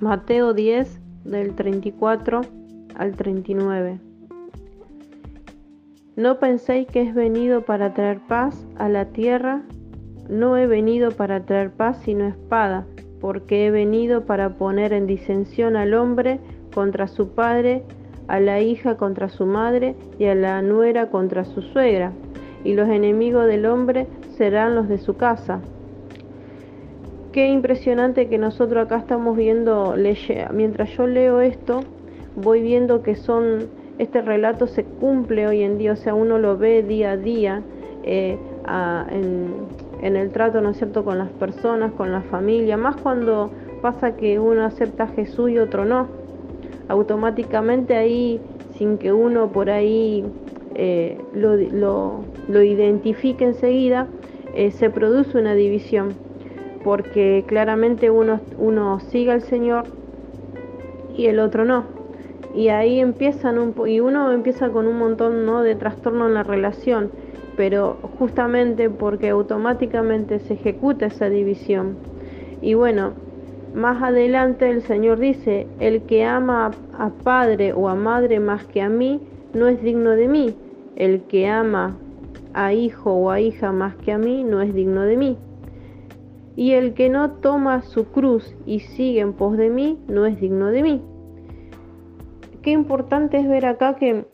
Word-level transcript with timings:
Mateo 0.00 0.54
10 0.54 0.98
del 1.24 1.54
34 1.54 2.40
al 2.96 3.16
39. 3.16 4.00
No 6.16 6.38
penséis 6.38 6.86
que 6.88 7.02
es 7.02 7.14
venido 7.14 7.66
para 7.66 7.92
traer 7.92 8.20
paz 8.20 8.66
a 8.78 8.88
la 8.88 9.04
tierra, 9.10 9.60
no 10.30 10.56
he 10.56 10.66
venido 10.66 11.10
para 11.10 11.44
traer 11.44 11.70
paz 11.70 12.00
sino 12.02 12.24
espada, 12.24 12.86
porque 13.20 13.66
he 13.66 13.70
venido 13.70 14.24
para 14.24 14.56
poner 14.56 14.94
en 14.94 15.06
disensión 15.06 15.76
al 15.76 15.92
hombre 15.92 16.40
contra 16.74 17.06
su 17.06 17.34
padre, 17.34 17.84
a 18.26 18.40
la 18.40 18.62
hija 18.62 18.96
contra 18.96 19.28
su 19.28 19.44
madre 19.44 19.96
y 20.18 20.24
a 20.24 20.34
la 20.34 20.62
nuera 20.62 21.10
contra 21.10 21.44
su 21.44 21.60
suegra, 21.60 22.12
y 22.64 22.72
los 22.72 22.88
enemigos 22.88 23.46
del 23.46 23.66
hombre 23.66 24.06
serán 24.38 24.74
los 24.74 24.88
de 24.88 24.96
su 24.96 25.18
casa. 25.18 25.60
Qué 27.32 27.46
impresionante 27.46 28.28
que 28.28 28.38
nosotros 28.38 28.84
acá 28.84 28.96
estamos 28.96 29.36
viendo, 29.36 29.94
mientras 30.52 30.90
yo 30.96 31.06
leo 31.06 31.40
esto, 31.40 31.78
voy 32.34 32.60
viendo 32.60 33.04
que 33.04 33.14
son, 33.14 33.68
este 33.98 34.20
relato 34.20 34.66
se 34.66 34.82
cumple 34.82 35.46
hoy 35.46 35.62
en 35.62 35.78
día, 35.78 35.92
o 35.92 35.96
sea, 35.96 36.12
uno 36.12 36.38
lo 36.38 36.58
ve 36.58 36.82
día 36.82 37.12
a 37.12 37.16
día 37.16 37.62
eh, 38.02 38.36
en, 39.12 40.16
el 40.16 40.30
trato, 40.32 40.60
¿no 40.60 40.70
es 40.70 40.78
cierto?, 40.78 41.04
con 41.04 41.18
las 41.18 41.28
personas, 41.30 41.92
con 41.92 42.10
la 42.10 42.22
familia, 42.22 42.76
más 42.76 42.96
cuando 42.96 43.52
pasa 43.80 44.16
que 44.16 44.40
uno 44.40 44.64
acepta 44.64 45.04
a 45.04 45.08
Jesús 45.08 45.50
y 45.50 45.58
otro 45.58 45.84
no. 45.84 46.08
Automáticamente 46.88 47.94
ahí, 47.94 48.40
sin 48.74 48.98
que 48.98 49.12
uno 49.12 49.52
por 49.52 49.70
ahí 49.70 50.24
eh, 50.74 51.16
lo, 51.32 52.24
identifique 52.48 53.44
enseguida, 53.44 54.08
eh, 54.52 54.72
se 54.72 54.90
produce 54.90 55.38
una 55.38 55.54
división 55.54 56.29
porque 56.84 57.44
claramente 57.46 58.10
uno, 58.10 58.40
uno 58.58 59.00
sigue 59.00 59.32
al 59.32 59.42
Señor 59.42 59.84
y 61.16 61.26
el 61.26 61.38
otro 61.38 61.64
no. 61.64 61.84
Y 62.54 62.68
ahí 62.68 62.98
empiezan 62.98 63.58
un, 63.58 63.74
y 63.86 64.00
uno 64.00 64.32
empieza 64.32 64.70
con 64.70 64.86
un 64.86 64.98
montón 64.98 65.46
¿no? 65.46 65.62
de 65.62 65.74
trastorno 65.76 66.26
en 66.26 66.34
la 66.34 66.42
relación, 66.42 67.10
pero 67.56 67.98
justamente 68.18 68.90
porque 68.90 69.28
automáticamente 69.28 70.40
se 70.40 70.54
ejecuta 70.54 71.06
esa 71.06 71.28
división. 71.28 71.96
Y 72.60 72.74
bueno, 72.74 73.12
más 73.74 74.02
adelante 74.02 74.68
el 74.68 74.82
Señor 74.82 75.20
dice, 75.20 75.66
el 75.78 76.02
que 76.02 76.24
ama 76.24 76.72
a 76.98 77.10
padre 77.10 77.72
o 77.72 77.88
a 77.88 77.94
madre 77.94 78.40
más 78.40 78.66
que 78.66 78.82
a 78.82 78.88
mí, 78.88 79.20
no 79.54 79.68
es 79.68 79.82
digno 79.82 80.10
de 80.10 80.26
mí. 80.26 80.56
El 80.96 81.22
que 81.22 81.48
ama 81.48 81.96
a 82.52 82.72
hijo 82.72 83.12
o 83.12 83.30
a 83.30 83.40
hija 83.40 83.70
más 83.70 83.94
que 83.96 84.12
a 84.12 84.18
mí, 84.18 84.42
no 84.42 84.60
es 84.60 84.74
digno 84.74 85.02
de 85.02 85.16
mí. 85.16 85.36
Y 86.56 86.72
el 86.72 86.94
que 86.94 87.08
no 87.08 87.30
toma 87.32 87.82
su 87.82 88.06
cruz 88.06 88.54
y 88.66 88.80
sigue 88.80 89.20
en 89.20 89.32
pos 89.32 89.56
de 89.56 89.70
mí, 89.70 89.98
no 90.08 90.26
es 90.26 90.40
digno 90.40 90.66
de 90.66 90.82
mí. 90.82 91.02
Qué 92.62 92.70
importante 92.70 93.38
es 93.38 93.48
ver 93.48 93.66
acá 93.66 93.96
que 93.96 94.26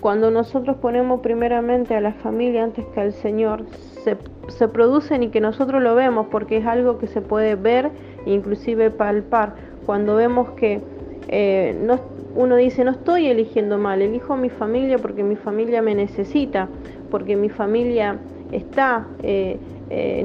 cuando 0.00 0.30
nosotros 0.30 0.76
ponemos 0.76 1.20
primeramente 1.20 1.94
a 1.94 2.00
la 2.00 2.12
familia 2.12 2.64
antes 2.64 2.86
que 2.94 3.00
al 3.00 3.12
Señor, 3.12 3.64
se, 4.02 4.68
producen 4.68 5.22
y 5.22 5.28
que 5.28 5.40
nosotros 5.40 5.82
lo 5.82 5.94
vemos 5.94 6.26
porque 6.30 6.56
es 6.56 6.66
algo 6.66 6.98
que 6.98 7.06
se 7.06 7.20
puede 7.20 7.54
ver 7.54 7.90
e 8.26 8.32
inclusive 8.32 8.90
palpar. 8.90 9.54
Cuando 9.84 10.16
vemos 10.16 10.50
que 10.50 10.80
eh, 11.28 11.86
uno 12.34 12.56
dice, 12.56 12.84
no 12.84 12.92
estoy 12.92 13.26
eligiendo 13.26 13.76
mal, 13.76 14.00
elijo 14.02 14.34
a 14.34 14.36
mi 14.36 14.48
familia 14.48 14.98
porque 14.98 15.22
mi 15.22 15.36
familia 15.36 15.82
me 15.82 15.94
necesita, 15.94 16.68
porque 17.10 17.36
mi 17.36 17.48
familia 17.48 18.18
está 18.52 19.06
eh, 19.22 19.58
eh, 19.92 20.22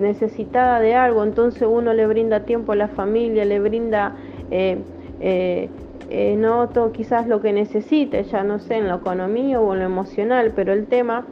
necesitada 0.00 0.80
de 0.80 0.96
algo, 0.96 1.22
entonces 1.22 1.68
uno 1.70 1.94
le 1.94 2.04
brinda 2.08 2.40
tiempo 2.40 2.72
a 2.72 2.74
la 2.74 2.88
familia, 2.88 3.44
le 3.44 3.60
brinda 3.60 4.16
eh, 4.50 4.80
eh, 5.20 6.34
no 6.36 6.68
todo, 6.70 6.90
quizás 6.90 7.28
lo 7.28 7.40
que 7.40 7.52
necesite, 7.52 8.24
ya 8.24 8.42
no 8.42 8.58
sé, 8.58 8.74
en 8.74 8.88
la 8.88 8.96
economía 8.96 9.60
o 9.60 9.72
en 9.72 9.78
lo 9.78 9.86
emocional, 9.86 10.52
pero 10.56 10.72
el 10.72 10.86
tema 10.86 11.26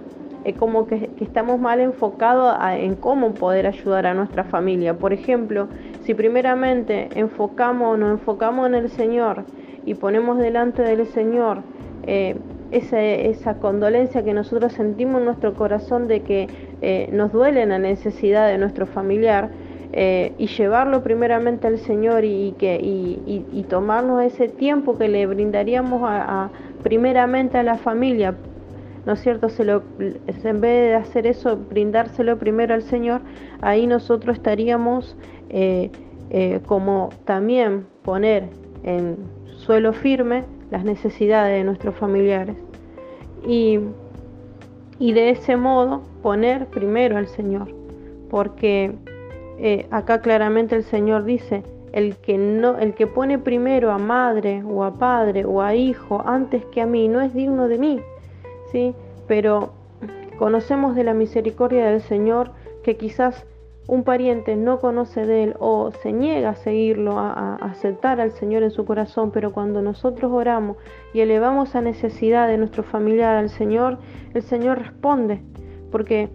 es 0.45 0.55
como 0.55 0.87
que, 0.87 1.11
estamos 1.19 1.59
mal 1.59 1.81
enfocados 1.81 2.57
en 2.79 2.95
cómo 2.95 3.35
poder 3.35 3.67
ayudar 3.67 4.07
a 4.07 4.15
nuestra 4.15 4.45
familia. 4.45 4.95
Por 4.95 5.13
ejemplo, 5.13 5.67
si 6.05 6.15
primeramente 6.15 7.09
enfocamos, 7.17 7.99
nos 7.99 8.13
enfocamos 8.13 8.69
en 8.69 8.77
el 8.77 8.91
Señor 8.91 9.43
y 9.85 9.95
ponemos 9.95 10.39
delante 10.39 10.83
del 10.83 11.05
Señor 11.09 11.63
esa, 12.71 13.01
esa 13.01 13.55
condolencia 13.59 14.23
que 14.23 14.33
nosotros 14.33 14.73
sentimos 14.73 15.19
en 15.21 15.27
nuestro 15.27 15.55
corazón 15.55 16.09
de 16.09 16.21
que 16.21 16.49
eh, 16.83 17.09
nos 17.13 17.33
duele 17.33 17.65
la 17.67 17.79
necesidad 17.79 18.49
de 18.49 18.59
nuestro 18.59 18.87
familiar 18.87 19.51
eh, 19.93 20.33
y 20.37 20.47
llevarlo 20.47 21.03
primeramente 21.03 21.67
al 21.67 21.79
Señor 21.79 22.25
y, 22.25 22.55
que, 22.59 22.79
y, 22.83 23.63
tomarnos 23.69 24.23
ese 24.23 24.49
tiempo 24.49 24.99
que 24.99 25.09
le 25.09 25.27
brindaríamos 25.27 26.03
a, 26.05 26.51
primeramente 26.83 27.59
a 27.59 27.63
la 27.63 27.77
familia, 27.77 28.35
¿no 29.07 29.15
es 29.15 29.21
cierto? 29.21 29.49
En 29.59 30.61
vez 30.61 30.91
de 30.91 30.95
hacer 30.95 31.27
eso, 31.27 31.57
brindárselo 31.57 32.39
primero 32.39 32.75
al 32.75 32.83
Señor, 32.83 33.23
ahí 33.63 33.87
nosotros 33.87 34.37
estaríamos 34.37 35.17
eh, 35.49 35.91
como 36.67 37.11
también 37.25 37.87
poner 38.03 38.49
en 38.83 39.17
suelo 39.47 39.93
firme 39.93 40.45
las 40.71 40.85
necesidades 40.85 41.57
de 41.57 41.65
nuestros 41.65 41.95
familiares. 41.97 42.57
Y, 43.47 43.79
y 44.99 45.13
de 45.13 45.31
ese 45.31 45.57
modo 45.57 46.03
poner 46.23 46.67
primero 46.67 47.17
al 47.17 47.29
Señor, 47.29 47.69
porque 48.31 48.93
eh, 49.59 49.87
acá 49.91 50.21
claramente 50.21 50.75
el 50.75 50.85
Señor 50.85 51.25
dice, 51.25 51.63
el 51.93 52.17
que, 52.17 52.37
no, 52.37 52.79
el 52.79 52.95
que 52.95 53.07
pone 53.07 53.39
primero 53.39 53.91
a 53.91 53.99
madre 53.99 54.63
o 54.69 54.85
a 54.85 54.95
padre 54.99 55.45
o 55.45 55.63
a 55.63 55.75
hijo 55.75 56.23
antes 56.27 56.65
que 56.67 56.83
a 56.83 56.87
mí 56.87 57.09
no 57.09 57.21
es 57.21 57.33
digno 57.33 57.69
de 57.69 57.79
mí, 57.79 58.01
¿sí? 58.71 58.95
Pero 59.27 59.73
conocemos 60.39 60.95
de 60.95 61.05
la 61.05 61.15
misericordia 61.15 61.87
del 61.87 62.03
Señor 62.03 62.51
que 62.83 62.97
quizás 62.97 63.47
un 63.89 64.03
pariente 64.03 64.57
no 64.57 64.81
conoce 64.81 65.27
de 65.27 65.45
él 65.45 65.55
o 65.61 65.93
se 66.03 66.13
niega 66.13 66.51
a 66.51 66.57
seguirlo, 66.57 67.19
a, 67.19 67.55
aceptar 67.57 68.21
al 68.21 68.33
Señor 68.33 68.63
en 68.63 68.71
su 68.71 68.85
corazón, 68.85 69.31
pero 69.31 69.53
cuando 69.53 69.81
nosotros 69.81 70.33
oramos 70.33 70.77
y 71.15 71.21
elevamos 71.21 71.77
a 71.77 71.81
necesidad 71.81 72.49
de 72.49 72.59
nuestro 72.59 72.83
familiar 72.83 73.37
al 73.37 73.49
Señor, 73.49 73.99
el 74.35 74.43
Señor 74.43 74.79
responde, 74.79 75.41
porque 75.93 76.31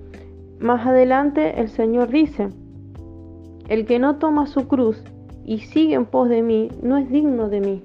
más 0.59 0.87
adelante 0.87 1.59
el 1.59 1.67
Señor 1.67 2.09
dice, 2.09 2.49
el 3.67 3.85
que 3.85 3.99
no 3.99 4.15
toma 4.17 4.47
su 4.47 4.67
cruz 4.67 5.03
y 5.43 5.59
sigue 5.59 5.95
en 5.95 6.05
pos 6.05 6.29
de 6.29 6.41
mí, 6.41 6.69
no 6.81 6.97
es 6.97 7.09
digno 7.09 7.49
de 7.49 7.61
mí. 7.61 7.83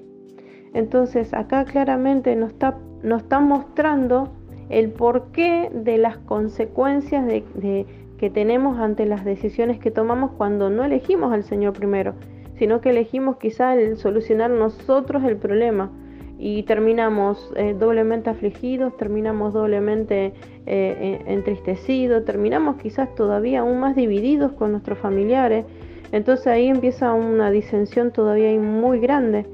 Entonces 0.73 1.33
acá 1.33 1.65
claramente 1.65 2.35
nos 2.35 2.51
está, 2.51 2.77
nos 3.03 3.23
mostrando 3.41 4.29
el 4.69 4.91
porqué 4.91 5.69
de 5.73 5.97
las 5.97 6.17
consecuencias 6.19 7.25
de, 7.25 7.43
de 7.55 7.85
que 8.17 8.29
tenemos 8.29 8.79
ante 8.79 9.05
las 9.05 9.23
decisiones 9.23 9.79
que 9.79 9.91
tomamos 9.91 10.31
cuando 10.31 10.69
no 10.69 10.83
elegimos 10.83 11.33
al 11.33 11.43
Señor 11.43 11.73
primero, 11.73 12.15
sino 12.57 12.81
que 12.81 12.89
elegimos 12.89 13.37
quizá 13.37 13.75
el 13.75 13.97
solucionar 13.97 14.49
nosotros 14.49 15.23
el 15.23 15.37
problema 15.37 15.91
y 16.39 16.63
terminamos 16.63 17.51
eh, 17.55 17.75
doblemente 17.77 18.29
afligidos, 18.29 18.95
terminamos 18.97 19.53
doblemente 19.53 20.33
eh, 20.65 21.21
entristecidos, 21.25 22.25
terminamos 22.25 22.77
quizás 22.77 23.13
todavía 23.15 23.61
aún 23.61 23.79
más 23.79 23.95
divididos 23.95 24.51
con 24.53 24.71
nuestros 24.71 24.99
familiares. 24.99 25.65
Entonces 26.11 26.47
ahí 26.47 26.67
empieza 26.67 27.13
una 27.13 27.51
disensión 27.51 28.11
todavía 28.11 28.51
muy 28.59 28.99
grande. 28.99 29.45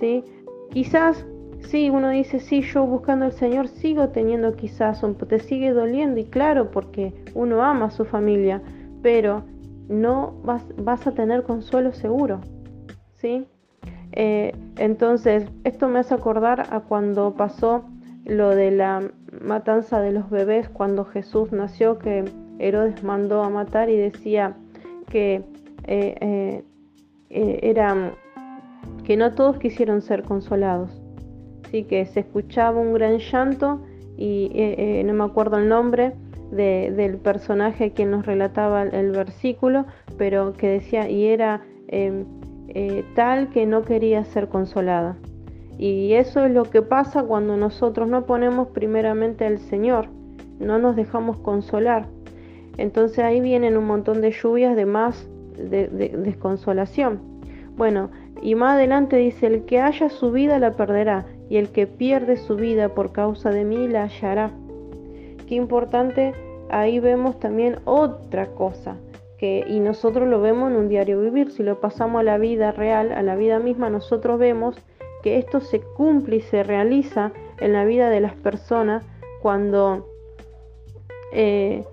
¿sí? 0.00 0.24
Quizás 0.70 1.24
Sí, 1.68 1.88
uno 1.88 2.10
dice, 2.10 2.40
sí, 2.40 2.60
yo 2.60 2.84
buscando 2.86 3.24
al 3.24 3.32
Señor 3.32 3.68
sigo 3.68 4.08
teniendo 4.08 4.54
quizás, 4.54 5.02
un, 5.02 5.14
te 5.14 5.40
sigue 5.40 5.72
doliendo 5.72 6.20
y 6.20 6.24
claro, 6.24 6.70
porque 6.70 7.14
uno 7.34 7.62
ama 7.62 7.86
a 7.86 7.90
su 7.90 8.04
familia, 8.04 8.60
pero 9.02 9.42
no 9.88 10.34
vas, 10.44 10.64
vas 10.76 11.06
a 11.06 11.12
tener 11.12 11.42
consuelo 11.42 11.92
seguro, 11.92 12.40
¿sí? 13.14 13.46
Eh, 14.12 14.52
entonces, 14.76 15.46
esto 15.64 15.88
me 15.88 16.00
hace 16.00 16.14
acordar 16.14 16.66
a 16.70 16.80
cuando 16.80 17.34
pasó 17.34 17.84
lo 18.24 18.50
de 18.50 18.70
la 18.70 19.10
matanza 19.40 20.00
de 20.00 20.12
los 20.12 20.30
bebés, 20.30 20.68
cuando 20.68 21.04
Jesús 21.04 21.50
nació, 21.50 21.98
que 21.98 22.24
Herodes 22.58 23.02
mandó 23.02 23.42
a 23.42 23.50
matar 23.50 23.90
y 23.90 23.96
decía 23.96 24.54
que 25.08 25.42
eh, 25.86 26.62
eh, 27.30 27.74
que 29.04 29.16
no 29.16 29.34
todos 29.34 29.58
quisieron 29.58 30.02
ser 30.02 30.22
consolados 30.22 31.03
que 31.82 32.06
se 32.06 32.20
escuchaba 32.20 32.80
un 32.80 32.94
gran 32.94 33.18
llanto 33.18 33.80
y 34.16 34.50
eh, 34.54 35.00
eh, 35.00 35.04
no 35.04 35.12
me 35.12 35.24
acuerdo 35.24 35.58
el 35.58 35.68
nombre 35.68 36.12
del 36.52 37.16
personaje 37.16 37.90
quien 37.90 38.12
nos 38.12 38.26
relataba 38.26 38.84
el, 38.84 39.10
versículo, 39.10 39.86
pero 40.16 40.52
que 40.52 40.68
decía, 40.68 41.10
y 41.10 41.26
era 41.26 41.62
em, 41.88 42.26
eh, 42.68 43.04
tal 43.16 43.48
que 43.48 43.66
no 43.66 43.82
quería 43.82 44.24
ser 44.24 44.48
consolada. 44.48 45.16
Y 45.78 46.12
eso 46.12 46.44
es 46.44 46.52
lo 46.52 46.62
que 46.62 46.80
pasa 46.80 47.24
cuando 47.24 47.56
nosotros 47.56 48.08
no 48.08 48.24
ponemos 48.24 48.68
primeramente 48.68 49.44
al 49.44 49.58
Señor, 49.58 50.06
no 50.60 50.78
nos 50.78 50.94
dejamos 50.94 51.38
consolar. 51.38 52.06
Entonces 52.76 53.18
ahí 53.18 53.40
vienen 53.40 53.76
un 53.76 53.86
montón 53.86 54.20
de 54.20 54.30
lluvias 54.30 54.76
de 54.76 54.86
más 54.86 55.28
de 55.56 55.88
desconsolación. 55.88 57.20
Bueno, 57.76 58.10
y 58.42 58.54
más 58.54 58.74
adelante 58.74 59.16
dice, 59.16 59.46
el 59.46 59.64
que 59.64 59.80
haya 59.80 60.10
su 60.10 60.30
vida 60.30 60.58
la 60.58 60.72
perderá, 60.72 61.24
y 61.48 61.56
el 61.56 61.70
que 61.70 61.86
pierde 61.86 62.36
su 62.36 62.56
vida 62.56 62.88
por 62.90 63.12
causa 63.12 63.50
de 63.50 63.64
mí 63.64 63.88
la 63.88 64.04
hallará. 64.04 64.50
Qué 65.46 65.54
importante, 65.54 66.32
ahí 66.70 67.00
vemos 67.00 67.38
también 67.38 67.78
otra 67.84 68.46
cosa, 68.48 68.96
que, 69.38 69.64
y 69.68 69.80
nosotros 69.80 70.28
lo 70.28 70.40
vemos 70.40 70.70
en 70.70 70.76
un 70.76 70.88
diario 70.88 71.20
vivir, 71.20 71.50
si 71.50 71.62
lo 71.62 71.80
pasamos 71.80 72.20
a 72.20 72.24
la 72.24 72.38
vida 72.38 72.72
real, 72.72 73.12
a 73.12 73.22
la 73.22 73.36
vida 73.36 73.58
misma, 73.58 73.90
nosotros 73.90 74.38
vemos 74.38 74.76
que 75.22 75.38
esto 75.38 75.60
se 75.60 75.80
cumple 75.80 76.36
y 76.36 76.40
se 76.42 76.62
realiza 76.62 77.32
en 77.58 77.72
la 77.72 77.84
vida 77.84 78.10
de 78.10 78.20
las 78.20 78.34
personas 78.34 79.04
cuando 79.40 80.06
eh, 81.32 81.84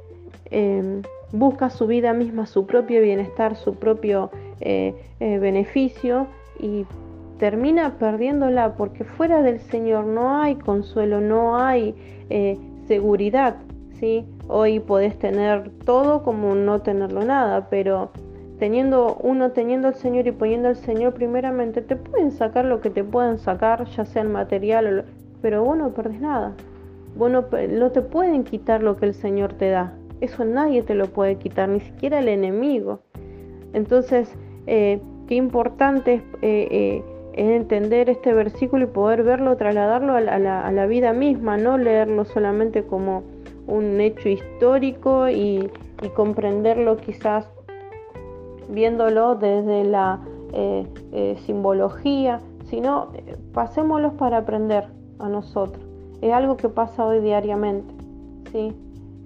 em, 0.50 1.02
busca 1.32 1.70
su 1.70 1.88
vida 1.88 2.14
misma, 2.14 2.46
su 2.46 2.66
propio 2.66 3.02
bienestar, 3.02 3.56
su 3.56 3.76
propio 3.76 4.32
eh, 4.60 4.94
eh, 5.20 5.40
beneficio 5.40 6.28
y 6.60 6.86
termina 7.42 7.98
perdiéndola 7.98 8.76
porque 8.76 9.04
fuera 9.04 9.42
del 9.42 9.60
Señor 9.60 10.06
no 10.06 10.38
hay 10.38 10.54
consuelo, 10.56 11.20
no 11.20 11.58
hay 11.58 11.96
seguridad. 12.88 13.56
¿sí? 14.00 14.28
Hoy 14.48 14.80
podés 14.80 15.18
tener 15.18 15.72
todo 15.84 16.22
como 16.22 16.54
no 16.54 16.84
tenerlo 16.84 17.26
nada, 17.26 17.68
pero 17.72 18.12
teniendo 18.60 19.18
uno 19.24 19.54
teniendo 19.54 19.88
al 19.88 19.96
Señor 19.96 20.28
y 20.28 20.32
poniendo 20.32 20.68
al 20.68 20.76
Señor 20.76 21.16
primeramente, 21.16 21.82
te 21.82 21.96
pueden 21.96 22.30
sacar 22.30 22.64
lo 22.66 22.80
que 22.80 22.92
te 22.92 23.04
puedan 23.04 23.40
sacar, 23.40 23.86
ya 23.86 24.06
sea 24.06 24.22
el 24.22 24.30
material, 24.30 25.06
pero 25.42 25.64
vos 25.64 25.76
no 25.76 25.96
perdés 25.96 26.22
nada. 26.22 26.54
Vos 27.16 27.32
no, 27.32 27.44
te 27.46 28.02
pueden 28.04 28.44
quitar 28.44 28.84
lo 28.84 28.98
que 28.98 29.08
el 29.08 29.16
Señor 29.16 29.54
te 29.54 29.72
da. 29.72 29.96
Eso 30.20 30.46
nadie 30.46 30.84
te 30.84 30.94
lo 30.94 31.08
puede 31.08 31.38
quitar, 31.38 31.70
ni 31.70 31.80
siquiera 31.80 32.20
el 32.20 32.28
enemigo. 32.28 33.00
Entonces, 33.74 34.32
eh, 34.68 35.02
qué 35.28 35.34
importante 35.34 36.14
es, 36.14 36.22
eh, 36.44 36.68
eh, 36.70 37.04
entender 37.34 38.10
este 38.10 38.34
versículo 38.34 38.86
y 38.86 38.88
poder 38.88 39.24
verlo, 39.24 39.56
trasladarlo 39.56 40.14
a 40.16 40.22
la, 40.22 40.86
vida 40.86 41.14
misma, 41.14 41.58
no 41.58 41.78
leerlo 41.78 42.26
solamente 42.26 42.84
como 42.84 43.24
un 43.68 44.00
hecho 44.02 44.30
histórico 44.30 45.30
y, 45.30 45.70
comprenderlo 46.16 46.98
quizás 46.98 47.48
viéndolo 48.70 49.36
desde 49.36 49.84
la 49.84 50.20
eh, 50.52 50.88
eh, 51.12 51.38
simbología, 51.46 52.40
sino 52.66 53.10
eh, 53.14 53.38
pasémoslos 53.54 54.14
para 54.14 54.38
aprender 54.38 54.88
a 55.20 55.30
nosotros. 55.30 55.86
Es 56.22 56.34
algo 56.34 56.58
que 56.58 56.70
pasa 56.70 57.06
hoy 57.06 57.20
diariamente, 57.20 57.94
¿sí? 58.52 58.76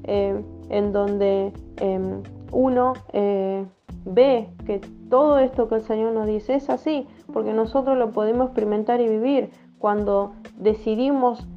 en 0.07 0.91
donde 0.91 1.51
em, 1.77 2.21
uno 2.51 2.93
ve 3.13 4.47
que 4.65 4.81
todo 5.09 5.39
esto 5.39 5.67
que 5.67 5.75
el 5.75 5.81
Señor 5.81 6.13
nos 6.13 6.27
dice 6.27 6.55
es 6.55 6.69
así, 6.69 7.07
porque 7.33 7.53
nosotros 7.53 7.97
lo 7.97 8.11
podemos 8.11 8.47
experimentar 8.47 9.01
y 9.01 9.07
vivir. 9.07 9.51
Cuando 9.77 10.33
decidimos 10.57 11.47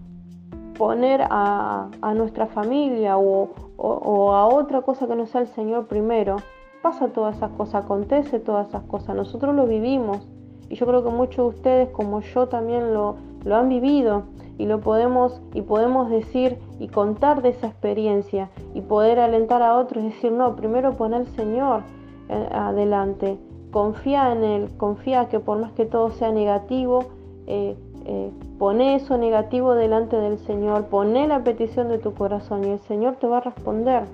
poner 0.76 1.22
a, 1.28 1.88
nuestra 2.14 2.46
familia 2.46 3.18
o, 3.18 4.32
a 4.32 4.46
otra 4.46 4.82
cosa 4.82 5.06
que 5.06 5.16
no 5.16 5.26
sea 5.26 5.42
el 5.42 5.48
Señor 5.48 5.86
primero, 5.86 6.36
pasa 6.82 7.08
todas 7.08 7.36
esas 7.36 7.50
cosas, 7.52 7.84
acontece 7.84 8.38
todas 8.38 8.68
esas 8.68 8.82
cosas, 8.84 9.16
nosotros 9.16 9.54
lo 9.54 9.66
vivimos. 9.66 10.26
Y 10.70 10.76
yo 10.76 10.86
creo 10.86 11.02
que 11.02 11.10
muchos 11.10 11.36
de 11.36 11.56
ustedes 11.58 11.88
como 11.90 12.20
yo 12.20 12.48
también 12.48 12.92
lo, 12.92 13.16
lo 13.44 13.56
han 13.56 13.68
vivido 13.68 14.24
y 14.58 14.66
lo 14.66 14.80
podemos 14.80 15.40
y 15.54 15.62
podemos 15.62 16.10
decir 16.10 16.58
y 16.78 16.88
contar 16.88 17.42
de 17.42 17.50
esa 17.50 17.68
experiencia 17.68 18.50
y 18.74 18.80
poder 18.82 19.20
alentar 19.20 19.62
a 19.62 19.76
otros 19.76 20.04
y 20.04 20.08
decir 20.08 20.32
no 20.32 20.56
primero 20.56 20.96
pon 20.96 21.14
al 21.14 21.26
Señor 21.28 21.82
eh, 22.28 22.48
adelante 22.52 23.38
confía 23.70 24.32
en 24.32 24.44
él 24.44 24.68
confía 24.76 25.28
que 25.28 25.40
por 25.40 25.58
más 25.58 25.72
que 25.72 25.84
todo 25.84 26.10
sea 26.10 26.32
negativo 26.32 27.06
eh, 27.46 27.76
eh, 28.06 28.30
pone 28.58 28.94
eso 28.94 29.18
negativo 29.18 29.74
delante 29.74 30.16
del 30.16 30.38
Señor 30.38 30.86
pone 30.86 31.26
la 31.26 31.44
petición 31.44 31.88
de 31.88 31.98
tu 31.98 32.14
corazón 32.14 32.64
y 32.64 32.70
el 32.70 32.80
Señor 32.80 33.16
te 33.16 33.26
va 33.26 33.38
a 33.38 33.40
responder 33.40 34.04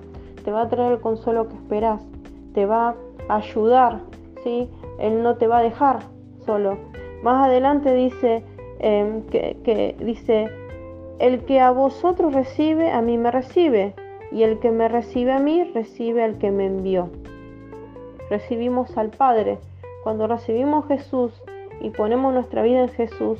te 0.43 0.51
va 0.51 0.63
a 0.63 0.69
traer 0.69 0.93
el 0.93 0.99
consuelo 0.99 1.47
que 1.47 1.55
esperas 1.55 2.01
te 2.55 2.65
va 2.65 2.95
a 3.27 3.35
ayudar, 3.35 3.99
¿sí? 4.43 4.69
Él 4.97 5.21
no 5.21 5.35
te 5.35 5.45
va 5.45 5.59
a 5.59 5.63
dejar 5.63 5.99
solo. 6.45 6.77
Más 7.21 7.45
adelante 7.45 7.93
dice, 7.93 8.43
em, 8.79 9.21
que, 9.23 9.95
dice, 9.99 10.49
el 11.19 11.43
que 11.45 11.59
a 11.59 11.71
vosotros 11.71 12.33
recibe, 12.33 12.91
a 12.91 13.01
mí 13.01 13.17
me 13.17 13.29
recibe, 13.29 13.93
y 14.31 14.43
el 14.43 14.59
que 14.59 14.71
me 14.71 14.87
recibe 14.87 15.33
a 15.33 15.39
mí, 15.39 15.63
recibe 15.63 16.23
al 16.23 16.37
que 16.37 16.51
me 16.51 16.65
envió. 16.65 17.09
Recibimos 18.29 18.97
al 18.97 19.09
Padre. 19.09 19.59
Cuando 20.03 20.27
recibimos 20.27 20.87
Jesús 20.87 21.31
y 21.81 21.89
ponemos 21.89 22.33
nuestra 22.33 22.63
vida 22.63 22.81
en 22.81 22.89
Jesús, 22.89 23.39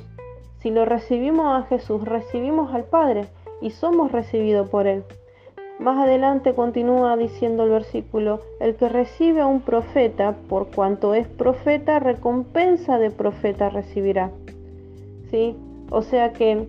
si 0.59 0.71
lo 0.71 0.85
recibimos 0.85 1.45
a 1.55 1.67
Jesús, 1.67 2.03
recibimos 2.03 2.73
al 2.73 2.85
Padre 2.85 3.27
y 3.61 3.69
somos 3.69 4.11
recibidos 4.11 4.69
por 4.69 4.87
Él. 4.87 5.03
Más 5.79 5.97
adelante 5.97 6.53
continúa 6.53 7.17
diciendo 7.17 7.63
el 7.63 7.69
versículo, 7.69 8.39
el 8.59 8.75
que 8.75 8.87
recibe 8.87 9.41
a 9.41 9.47
un 9.47 9.61
profeta, 9.61 10.35
por 10.47 10.67
cuanto 10.67 11.13
es 11.13 11.27
profeta, 11.27 11.99
recompensa 11.99 12.97
de 12.97 13.11
profeta 13.11 13.69
recibirá. 13.69 14.31
¿Sí? 15.29 15.55
O 15.91 16.01
sea 16.01 16.31
que 16.31 16.67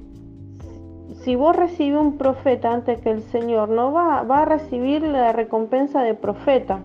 si 1.23 1.37
vos 1.37 1.55
recibes 1.55 2.01
un 2.01 2.19
profeta 2.19 2.73
antes 2.73 3.01
que 3.01 3.11
el 3.11 3.23
Señor, 3.23 3.69
no 3.69 3.93
va, 3.93 4.23
va 4.23 4.43
a 4.43 4.45
recibir 4.45 5.03
la 5.03 5.33
recompensa 5.33 6.03
de 6.03 6.15
profeta. 6.15 6.81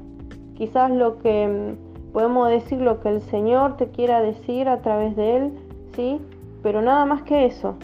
Quizás 0.56 0.92
lo 0.92 1.18
que 1.19 1.48
mm, 1.48 2.12
podemos 2.13 2.50
decir, 2.50 2.81
lo 2.81 3.00
que 3.01 3.09
el 3.09 3.21
Señor 3.21 3.77
te 3.77 3.88
quiera 3.89 4.21
decir 4.21 4.69
a 4.69 4.81
través 4.81 5.15
de 5.15 5.38
él, 5.38 5.51
¿sí? 5.95 6.19
Pero 6.63 6.81
nada 6.81 7.06
más 7.06 7.24
que 7.24 7.45
eso. 7.45 7.75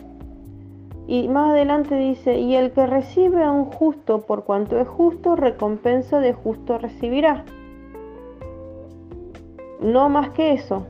Y 1.08 1.30
más 1.30 1.52
adelante 1.52 1.96
dice, 1.96 2.38
y 2.38 2.56
el 2.56 2.72
que 2.72 2.86
recibe 2.86 3.44
a 3.44 3.52
un 3.52 3.66
justo 3.66 4.22
por 4.22 4.44
cuanto 4.44 4.78
es 4.78 4.88
justo, 4.88 5.36
recompensa 5.36 6.20
de 6.20 6.34
justo 6.34 6.78
recibirá. 6.78 7.46
No 9.80 10.10
más 10.10 10.32
que 10.32 10.54
eso. 10.54 10.86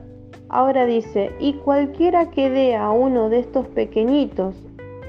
Ahora 0.48 0.86
dice, 0.86 1.30
y 1.38 1.54
cualquiera 1.54 2.30
que 2.30 2.50
dé 2.50 2.74
a 2.74 2.90
uno 2.90 3.28
de 3.28 3.38
estos 3.38 3.66
pequeñitos 3.68 4.54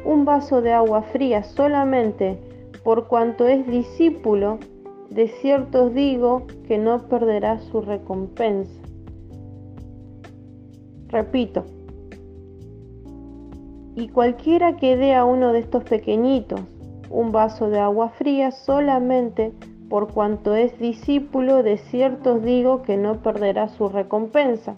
un 0.06 0.26
vaso 0.26 0.62
de 0.62 0.74
agua 0.74 1.02
fría 1.02 1.44
solamente 1.44 2.38
por 2.84 3.08
cuanto 3.08 3.48
es 3.48 3.68
discípulo, 3.68 4.60
de 5.10 5.28
cierto 5.28 5.86
os 5.86 5.94
digo 5.94 6.46
que 6.68 6.78
no 6.78 7.08
perderá 7.08 7.60
su 7.60 7.82
recompensa. 7.82 8.80
Repito, 11.08 11.66
y 13.96 14.08
cualquiera 14.10 14.78
que 14.78 14.96
dé 14.96 15.16
a 15.16 15.26
uno 15.26 15.52
de 15.52 15.60
estos 15.60 15.84
pequeñitos 15.84 16.62
un 17.10 17.32
vaso 17.32 17.70
de 17.70 17.80
agua 17.80 18.10
fría 18.10 18.52
solamente 18.52 19.52
por 19.90 20.14
cuanto 20.14 20.56
es 20.56 20.78
discípulo, 20.78 21.64
de 21.64 21.78
cierto 21.78 22.36
os 22.36 22.44
digo 22.44 22.84
que 22.84 22.96
no 22.96 23.16
perderá 23.24 23.68
su 23.70 23.90
recompensa. 23.90 24.76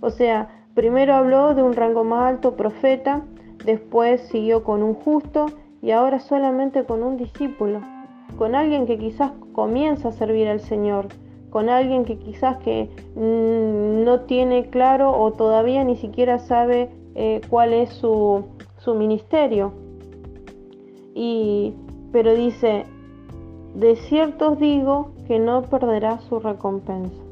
O 0.00 0.10
sea, 0.10 0.48
primero 0.74 1.14
habló 1.14 1.54
de 1.54 1.62
un 1.62 1.74
rango 1.74 2.02
más 2.02 2.34
alto 2.34 2.56
profeta, 2.56 3.22
después 3.64 4.20
siguió 4.22 4.64
con 4.64 4.82
un 4.82 4.94
justo 4.94 5.46
y 5.80 5.92
ahora 5.92 6.18
solamente 6.18 6.84
con 6.84 7.04
un 7.04 7.16
discípulo, 7.16 7.80
con 8.36 8.54
alguien 8.54 8.86
que 8.86 8.98
quizás 8.98 9.32
comienza 9.52 10.08
a 10.08 10.12
servir 10.12 10.48
al 10.48 10.60
Señor, 10.60 11.08
con 11.50 11.68
alguien 11.68 12.04
que 12.04 12.18
quizás 12.18 12.58
que 12.58 12.88
mm, 13.16 14.04
no 14.04 14.20
tiene 14.20 14.70
claro 14.70 15.18
o 15.18 15.32
todavía 15.32 15.84
ni 15.84 15.96
siquiera 15.96 16.38
sabe 16.38 16.90
eh, 17.14 17.40
cuál 17.48 17.72
es 17.72 17.90
su, 17.90 18.44
su 18.78 18.94
ministerio. 18.94 19.72
Y, 21.14 21.74
pero 22.12 22.34
dice, 22.34 22.86
de 23.74 23.96
cierto 23.96 24.52
os 24.52 24.58
digo 24.58 25.10
que 25.26 25.38
no 25.38 25.62
perderá 25.62 26.20
su 26.20 26.38
recompensa. 26.38 27.22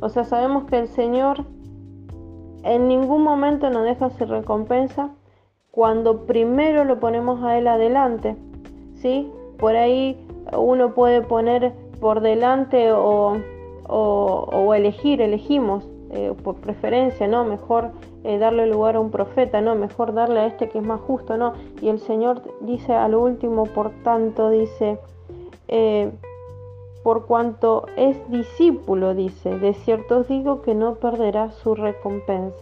O 0.00 0.08
sea, 0.08 0.24
sabemos 0.24 0.64
que 0.64 0.78
el 0.78 0.88
Señor 0.88 1.44
en 2.62 2.88
ningún 2.88 3.22
momento 3.22 3.70
nos 3.70 3.84
deja 3.84 4.10
su 4.10 4.24
recompensa 4.24 5.10
cuando 5.70 6.26
primero 6.26 6.84
lo 6.84 6.98
ponemos 6.98 7.42
a 7.42 7.58
Él 7.58 7.68
adelante. 7.68 8.36
¿sí? 9.00 9.30
Por 9.60 9.76
ahí 9.76 10.18
uno 10.56 10.94
puede 10.94 11.22
poner 11.22 11.72
por 12.00 12.20
delante 12.20 12.92
o, 12.92 13.36
o 13.86 14.74
elegir, 14.74 15.20
elegimos 15.20 15.84
eh, 16.12 16.34
por 16.42 16.56
preferencia, 16.56 17.28
¿no? 17.28 17.44
Mejor 17.44 17.92
eh, 18.24 18.36
darle 18.38 18.66
lugar 18.66 18.96
a 18.96 19.00
un 19.00 19.12
profeta, 19.12 19.60
¿no? 19.60 19.76
Mejor 19.76 20.12
darle 20.12 20.40
a 20.40 20.46
este 20.46 20.68
que 20.68 20.78
es 20.78 20.84
más 20.84 21.00
justo, 21.00 21.36
¿no? 21.36 21.52
Y 21.80 21.88
el 21.88 22.00
Señor 22.00 22.42
dice 22.62 22.92
al 22.94 23.14
último, 23.14 23.62
por 23.66 23.90
tanto, 24.02 24.50
dice, 24.50 24.98
eh, 25.68 26.10
por 27.04 27.26
cuanto 27.26 27.86
es 27.96 28.16
discípulo, 28.28 29.14
dice, 29.14 29.56
de 29.56 29.72
cierto 29.72 30.18
os 30.18 30.26
digo 30.26 30.62
que 30.62 30.74
no 30.74 30.96
perderá 30.96 31.52
su 31.52 31.76
recompensa. 31.76 32.58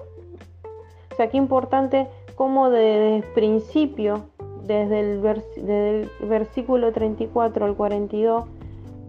O 1.10 1.16
sea, 1.16 1.30
qué 1.30 1.38
importante 1.38 2.06
como 2.34 2.68
desde 2.68 3.16
el 3.16 3.22
principio, 3.32 4.26
desde 4.66 5.00
el, 5.00 6.08
versículo 6.28 6.92
34 6.92 7.64
al 7.64 7.74
42, 7.74 8.44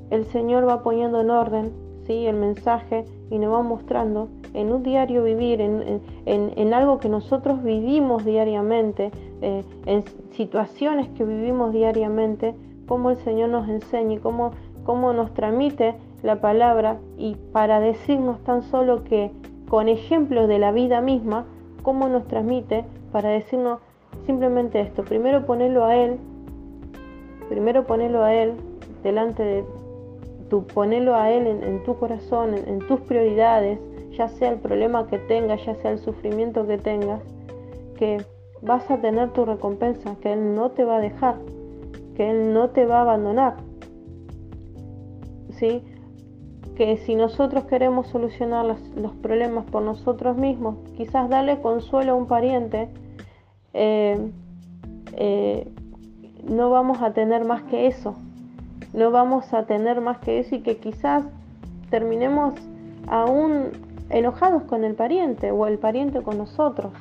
el 0.10 0.26
Señor 0.26 0.68
va 0.68 0.82
poniendo 0.82 1.22
en 1.22 1.30
orden 1.30 1.72
¿sí? 2.06 2.26
el 2.26 2.36
mensaje 2.36 3.06
y 3.30 3.38
nos 3.38 3.54
va 3.54 3.62
mostrando 3.62 4.30
en 4.54 4.72
un 4.72 4.84
diario 4.84 5.24
vivir, 5.24 5.62
en, 5.62 6.74
algo 6.74 7.00
que 7.00 7.10
nosotros 7.10 7.62
vivimos 7.64 8.26
diariamente, 8.26 9.12
eh, 9.42 9.64
en 9.86 10.04
situaciones 10.32 11.08
que 11.10 11.24
vivimos 11.24 11.72
diariamente, 11.72 12.56
cómo 12.88 13.12
el 13.12 13.18
Señor 13.18 13.50
nos 13.50 13.70
enseña 13.70 14.16
y 14.16 14.18
cómo, 14.18 14.52
cómo 14.84 15.14
nos 15.14 15.34
transmite 15.34 15.96
la 16.24 16.42
palabra 16.42 16.98
y 17.18 17.36
para 17.54 17.80
decirnos 17.80 18.40
tan 18.44 18.64
solo 18.64 19.04
que 19.04 19.32
con 19.70 19.88
ejemplos 19.88 20.48
de 20.48 20.60
la 20.60 20.72
vida 20.72 21.00
misma, 21.00 21.46
cómo 21.84 22.10
nos 22.10 22.28
transmite 22.28 22.86
para 23.12 23.30
decirnos 23.30 23.80
simplemente 24.26 24.80
esto. 24.82 25.04
Primero 25.04 25.46
ponerlo 25.46 25.86
a 25.86 25.96
Él, 25.96 26.18
primero 27.50 27.86
ponerlo 27.86 28.24
a 28.24 28.34
Él 28.34 28.54
delante 29.04 29.44
de 29.44 29.66
tu, 30.50 30.66
ponerlo 30.66 31.16
a 31.16 31.32
Él 31.32 31.48
en, 31.48 31.84
tu 31.84 31.98
corazón, 31.98 32.56
en, 32.56 32.80
tus 32.80 33.00
prioridades, 33.02 33.80
ya 34.12 34.28
sea 34.28 34.52
el 34.52 34.60
problema 34.60 35.08
que 35.08 35.18
tengas, 35.18 35.64
ya 35.66 35.76
sea 35.76 35.92
el 35.92 36.00
sufrimiento 36.00 36.66
que 36.68 36.78
tengas, 36.78 37.22
que 37.98 38.24
vas 38.62 38.90
a 38.90 38.98
tener 38.98 39.32
tu 39.32 39.46
recompensa, 39.46 40.16
que 40.22 40.34
Él 40.34 40.56
no 40.56 40.72
te 40.72 40.84
va 40.84 40.98
a 40.98 41.02
dejar, 41.02 41.36
que 42.16 42.30
Él 42.30 42.54
no 42.54 42.70
te 42.70 42.86
va 42.86 43.00
a 43.00 43.02
abandonar. 43.02 43.58
¿Sí? 45.52 45.84
que 46.80 46.96
si 46.96 47.14
nosotros 47.14 47.66
queremos 47.66 48.08
solucionar 48.08 48.64
los, 48.64 49.12
problemas 49.22 49.66
por 49.66 49.84
nosotros 49.84 50.38
mismos, 50.38 50.78
quizás 50.96 51.30
darle 51.30 51.60
consuelo 51.60 52.14
a 52.14 52.16
un 52.16 52.26
pariente, 52.26 52.88
eh, 53.74 54.32
eh, 55.14 55.68
no 56.48 56.70
vamos 56.70 57.02
a 57.02 57.14
tener 57.14 57.46
más 57.46 57.64
que 57.64 57.88
eso, 57.88 58.16
no 58.94 59.12
vamos 59.12 59.54
a 59.54 59.66
tener 59.66 60.02
más 60.02 60.20
que 60.20 60.40
eso 60.40 60.56
y 60.56 60.62
que 60.62 60.78
quizás 60.78 61.24
terminemos 61.90 62.54
aún 63.08 63.70
enojados 64.10 64.64
con 64.64 64.84
el 64.84 64.96
pariente 64.96 65.52
o 65.52 65.68
el 65.68 65.78
pariente 65.78 66.22
con 66.22 66.38
nosotros. 66.38 66.92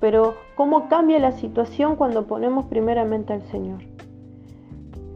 Pero 0.00 0.34
¿cómo 0.54 0.88
cambia 0.88 1.18
la 1.18 1.32
situación 1.32 1.96
cuando 1.96 2.26
ponemos 2.26 2.66
primeramente 2.66 3.32
al 3.32 3.42
Señor? 3.50 3.80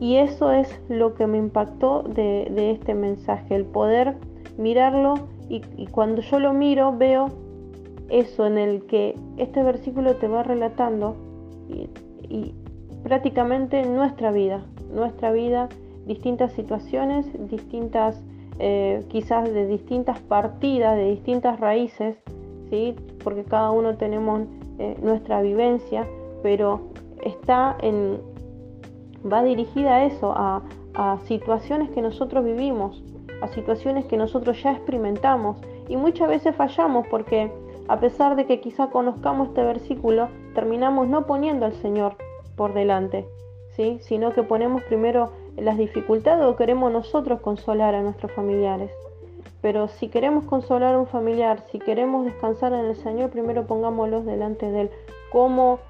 Y 0.00 0.16
eso 0.16 0.52
es 0.52 0.80
lo 0.88 1.14
que 1.14 1.26
me 1.26 1.38
impactó 1.38 2.02
de, 2.02 2.70
este 2.70 2.94
mensaje, 2.94 3.54
el 3.54 3.64
poder 3.64 4.14
mirarlo 4.56 5.14
y, 5.48 5.86
cuando 5.88 6.20
yo 6.20 6.38
lo 6.38 6.52
miro 6.52 6.96
veo 6.96 7.28
eso 8.08 8.46
en 8.46 8.58
el 8.58 8.84
que 8.86 9.14
este 9.36 9.62
versículo 9.62 10.16
te 10.16 10.28
va 10.28 10.42
relatando 10.42 11.16
y, 12.28 12.54
prácticamente 13.02 13.84
nuestra 13.86 14.32
vida, 14.32 14.62
nuestra 14.92 15.32
vida, 15.32 15.68
distintas 16.06 16.52
situaciones, 16.52 17.26
distintas, 17.48 18.20
eh, 18.58 19.04
quizás 19.08 19.52
de 19.52 19.66
distintas 19.66 20.20
partidas, 20.20 20.96
de 20.96 21.10
distintas 21.10 21.58
raíces, 21.60 22.16
¿sí? 22.70 22.96
porque 23.22 23.44
cada 23.44 23.70
uno 23.70 23.96
tenemos 23.96 24.42
eh, 24.78 24.96
nuestra 25.00 25.40
vivencia, 25.40 26.06
pero 26.42 26.80
está 27.24 27.76
en, 27.80 28.18
va 29.30 29.42
dirigida 29.42 29.96
a 29.96 30.04
eso, 30.04 30.32
a, 30.36 30.62
situaciones 31.26 31.90
que 31.90 32.02
nosotros 32.02 32.44
vivimos, 32.44 33.04
a 33.40 33.46
situaciones 33.48 34.04
que 34.06 34.16
nosotros 34.16 34.60
ya 34.60 34.72
experimentamos 34.72 35.56
y 35.88 35.96
muchas 35.96 36.28
veces 36.28 36.56
fallamos 36.56 37.06
porque 37.06 37.52
a 37.88 38.00
pesar 38.00 38.36
de 38.36 38.46
que 38.46 38.60
quizá 38.60 38.90
conozcamos 38.90 39.48
este 39.48 39.62
versículo, 39.62 40.28
terminamos 40.54 41.08
no 41.08 41.26
poniendo 41.26 41.66
al 41.66 41.72
Señor 41.74 42.16
por 42.56 42.74
delante, 42.74 43.26
¿sí? 43.70 43.98
sino 44.02 44.32
que 44.32 44.42
ponemos 44.42 44.82
primero 44.82 45.32
las 45.56 45.78
dificultades 45.78 46.44
o 46.44 46.56
queremos 46.56 46.92
nosotros 46.92 47.40
consolar 47.40 47.94
a 47.94 48.02
nuestros 48.02 48.32
familiares. 48.32 48.90
Pero 49.60 49.88
si 49.88 50.08
queremos 50.08 50.44
consolar 50.44 50.94
a 50.94 50.98
un 50.98 51.06
familiar, 51.06 51.64
si 51.72 51.78
queremos 51.78 52.24
descansar 52.24 52.72
en 52.72 52.84
el 52.84 52.94
Señor, 52.94 53.30
primero 53.30 53.66
pongámoslos 53.66 54.24
delante 54.24 54.70
de 54.70 54.82
Él. 54.82 54.90
¿Cómo, 55.32 55.80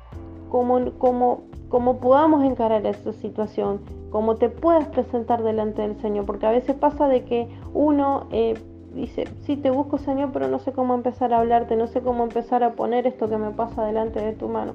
cómo, 0.51 0.93
cómo 0.99 1.43
cómo 1.69 1.99
podamos 1.99 2.45
encarar 2.45 2.87
esa 2.87 3.13
situación, 3.13 3.81
cómo 4.11 4.37
te 4.37 4.49
puedas 4.49 4.89
presentar 4.89 5.43
delante 5.43 5.83
del 5.83 6.01
Señor, 6.01 6.25
porque 6.25 6.47
a 6.47 6.51
veces 6.51 6.75
pasa 6.77 7.09
de 7.09 7.25
que 7.25 7.49
uno 7.75 8.27
eh, 8.33 8.55
dice, 8.95 9.25
sí, 9.43 9.57
te 9.57 9.71
busco 9.71 9.99
Señor, 9.99 10.31
pero 10.33 10.49
no 10.49 10.59
sé 10.59 10.73
cómo 10.73 10.95
empezar 10.95 11.33
a 11.33 11.41
hablarte, 11.41 11.77
no 11.77 11.87
sé 11.87 12.01
cómo 12.01 12.25
empezar 12.25 12.63
a 12.63 12.73
poner 12.73 13.07
esto 13.07 13.29
que 13.29 13.37
me 13.37 13.51
pasa 13.51 13.85
delante 13.85 14.21
de 14.21 14.33
tu 14.33 14.49
mano, 14.49 14.73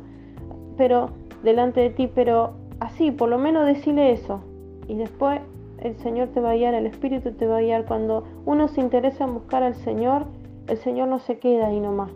pero 0.78 1.10
delante 1.44 1.82
de 1.82 1.90
ti, 1.90 2.10
pero 2.14 2.52
así, 2.80 3.12
por 3.12 3.30
lo 3.30 3.38
menos 3.38 3.66
decirle 3.66 4.12
eso, 4.12 4.42
y 4.88 4.96
después 4.96 5.42
el 5.80 5.98
Señor 5.98 6.30
te 6.30 6.40
va 6.40 6.52
a 6.52 6.56
guiar, 6.56 6.74
el 6.74 6.86
Espíritu 6.86 7.32
te 7.32 7.48
va 7.48 7.58
a 7.58 7.62
guiar, 7.62 7.86
cuando 7.86 8.24
uno 8.46 8.68
se 8.68 8.82
interesa 8.82 9.26
en 9.26 9.34
buscar 9.34 9.64
al 9.64 9.76
Señor, 9.76 10.26
el 10.68 10.78
Señor 10.78 11.08
no 11.08 11.20
se 11.20 11.40
queda 11.40 11.68
ahí 11.68 11.80
nomás, 11.80 12.12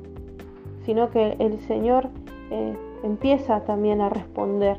sino 0.86 1.10
que 1.10 1.36
el 1.40 1.60
Señor... 1.62 2.10
Eh, 2.52 2.76
empieza 3.04 3.62
también 3.62 4.02
a 4.02 4.10
responder. 4.10 4.78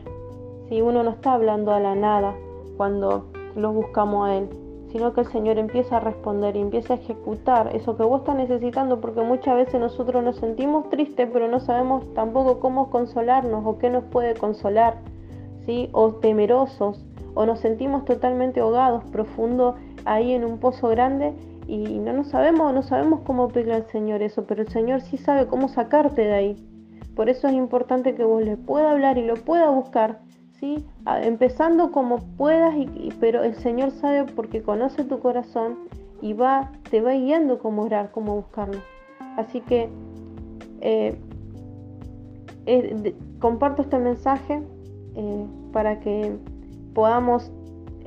Si 0.68 0.80
uno 0.80 1.02
no 1.02 1.10
está 1.10 1.32
hablando 1.32 1.72
a 1.72 1.80
la 1.80 1.94
nada 1.94 2.34
cuando 2.76 3.26
lo 3.56 3.72
buscamos 3.72 4.28
a 4.28 4.36
Él, 4.36 4.48
sino 4.90 5.12
que 5.12 5.20
el 5.20 5.26
Señor 5.26 5.58
empieza 5.58 5.98
a 5.98 6.00
responder 6.00 6.56
y 6.56 6.60
empieza 6.60 6.94
a 6.94 6.96
ejecutar 6.96 7.74
eso 7.74 7.96
que 7.96 8.02
vos 8.02 8.20
estás 8.20 8.36
necesitando, 8.36 9.00
porque 9.00 9.20
muchas 9.20 9.56
veces 9.56 9.80
nosotros 9.80 10.24
nos 10.24 10.36
sentimos 10.36 10.88
tristes, 10.88 11.28
pero 11.32 11.48
no 11.48 11.60
sabemos 11.60 12.04
tampoco 12.14 12.58
cómo 12.60 12.90
consolarnos 12.90 13.64
o 13.66 13.78
qué 13.78 13.90
nos 13.90 14.04
puede 14.04 14.34
consolar, 14.34 14.98
¿sí? 15.66 15.90
o 15.92 16.12
temerosos, 16.12 17.04
o 17.34 17.44
nos 17.44 17.60
sentimos 17.60 18.04
totalmente 18.04 18.60
ahogados, 18.60 19.04
profundo 19.12 19.76
ahí 20.04 20.32
en 20.32 20.44
un 20.44 20.58
pozo 20.58 20.88
grande 20.88 21.34
y 21.66 21.98
no 21.98 22.14
nos 22.14 22.28
sabemos, 22.28 22.72
no 22.72 22.82
sabemos 22.82 23.20
cómo 23.24 23.48
pedirle 23.48 23.74
al 23.74 23.86
Señor 23.88 24.22
eso, 24.22 24.46
pero 24.46 24.62
el 24.62 24.68
Señor 24.68 25.02
sí 25.02 25.18
sabe 25.18 25.46
cómo 25.46 25.68
sacarte 25.68 26.22
de 26.22 26.32
ahí. 26.32 26.68
Por 27.14 27.28
eso 27.28 27.48
es 27.48 27.54
importante 27.54 28.14
que 28.14 28.24
vos 28.24 28.42
le 28.42 28.56
pueda 28.56 28.92
hablar 28.92 29.18
y 29.18 29.26
lo 29.26 29.34
pueda 29.34 29.68
buscar, 29.70 30.20
¿sí? 30.60 30.84
empezando 31.22 31.90
como 31.92 32.18
puedas, 32.36 32.74
y, 32.76 33.12
pero 33.20 33.42
el 33.42 33.54
Señor 33.54 33.90
sabe 33.90 34.24
porque 34.24 34.62
conoce 34.62 35.04
tu 35.04 35.20
corazón 35.20 35.78
y 36.20 36.32
va, 36.32 36.72
te 36.90 37.00
va 37.00 37.12
guiando 37.12 37.58
cómo 37.58 37.82
orar, 37.82 38.10
cómo 38.12 38.34
buscarlo. 38.36 38.80
Así 39.36 39.60
que 39.60 39.88
eh, 40.80 41.16
eh, 42.66 43.14
comparto 43.38 43.82
este 43.82 43.98
mensaje 43.98 44.62
eh, 45.14 45.46
para 45.72 46.00
que 46.00 46.36
podamos 46.94 47.52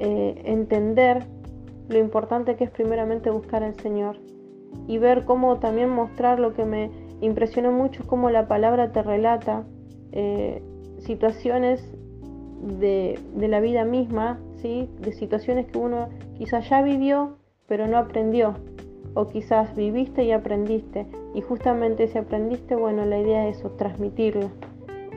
entender 0.04 1.28
lo 1.90 2.00
importante 2.00 2.56
que 2.56 2.64
es 2.64 2.72
primeramente 2.72 3.30
buscar 3.30 3.64
al 3.64 3.76
Señor 3.76 4.18
y 4.88 4.98
ver 4.98 5.26
cómo 5.26 5.60
también 5.60 5.90
mostrar 5.90 6.40
lo 6.40 6.54
que 6.54 6.66
me 6.66 6.90
impresiona 7.22 7.70
mucho 7.70 8.06
cómo 8.08 8.30
la 8.30 8.48
palabra 8.48 8.92
te 8.92 9.04
relata 9.04 9.64
eh, 10.12 10.64
situaciones 12.62 13.40
de, 13.40 13.48
la 13.48 13.60
vida 13.60 13.86
misma, 13.86 14.40
¿sí? 14.62 14.90
de 15.00 15.14
situaciones 15.14 15.68
que 15.68 15.78
uno 15.78 16.10
quizás 16.38 16.70
ya 16.70 16.82
vivió 16.82 17.38
pero 17.68 17.88
no 17.88 17.98
aprendió, 17.98 18.56
o 19.14 19.28
quizás 19.28 19.74
viviste 19.78 20.26
y 20.26 20.34
aprendiste, 20.34 21.06
y 21.34 21.40
justamente 21.40 22.10
si 22.10 22.18
aprendiste, 22.18 22.76
bueno, 22.76 23.06
la 23.06 23.18
idea 23.18 23.48
es 23.48 23.60
eso, 23.60 23.70
transmitirlo, 23.78 24.50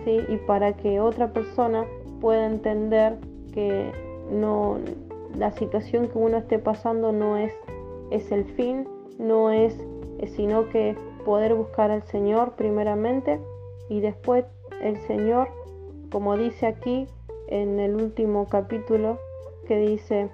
¿sí? 0.05 0.21
y 0.29 0.37
para 0.47 0.75
que 0.75 1.01
otra 1.01 1.33
persona 1.33 1.85
pueda 2.21 2.47
entender 2.47 3.17
que 3.53 3.91
no, 4.31 4.79
la 5.37 5.51
situación 5.51 6.07
que 6.07 6.17
uno 6.17 6.37
esté 6.37 6.61
pasando 6.61 7.11
no 7.11 7.37
es, 7.37 7.53
es 8.13 8.31
el 8.31 8.45
fin, 8.45 8.87
no 9.19 9.51
es, 9.51 9.77
sino 10.37 10.69
que 10.69 10.95
poder 11.25 11.55
buscar 11.55 11.91
al 11.91 12.05
Señor 12.05 12.53
primeramente 12.53 13.41
y 13.89 13.99
después 13.99 14.45
el 14.81 14.97
Señor, 15.09 15.49
como 16.13 16.37
dice 16.37 16.69
aquí 16.69 17.09
en 17.49 17.81
el 17.81 17.97
último 17.97 18.47
capítulo, 18.47 19.19
que 19.67 19.79
dice, 19.79 20.29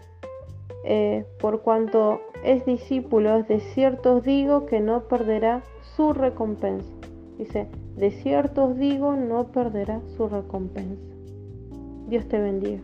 eh, 0.85 1.25
por 1.41 1.63
cuanto 1.63 2.21
es 2.45 2.65
discípulo, 2.65 3.43
de 3.43 3.61
cierto 3.61 4.17
os 4.17 4.23
digo 4.23 4.67
que 4.67 4.81
no 4.81 5.03
perderá 5.03 5.63
su 5.97 6.13
recompensa. 6.13 6.91
Dice, 7.39 7.69
de 7.97 8.11
cierto 8.11 8.65
os 8.65 8.77
digo, 8.77 9.15
no 9.17 9.49
perderá 9.49 10.01
su 10.17 10.29
recompensa. 10.29 11.15
Dios 12.09 12.27
te 12.29 12.39
bendiga. 12.39 12.83